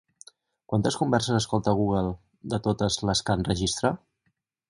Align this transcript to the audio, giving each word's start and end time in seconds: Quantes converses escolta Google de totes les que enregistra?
Quantes 0.71 0.95
converses 1.01 1.35
escolta 1.41 1.75
Google 1.81 2.09
de 2.55 2.59
totes 2.69 2.99
les 3.09 3.23
que 3.27 3.39
enregistra? 3.41 3.93